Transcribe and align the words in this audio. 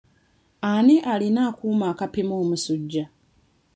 Ani 0.69 0.99
alina 1.01 1.47
akuuma 1.49 1.89
akapima 1.89 2.35
omusujja? 2.43 3.05